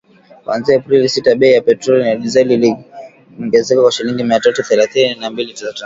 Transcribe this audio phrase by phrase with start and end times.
[0.43, 5.29] kuanzia Aprili sita bei ya petroli na dizeli iliongezeka kwa shilingi mia tatu thelathini na
[5.29, 5.79] mbili za Tanzania